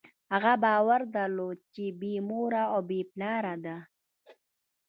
هغه 0.33 0.53
باور 0.63 1.01
درلود، 1.15 1.57
چې 1.73 1.83
بېمور 1.99 2.51
او 2.73 2.79
بېپلاره 2.89 3.53
دی. 3.63 3.77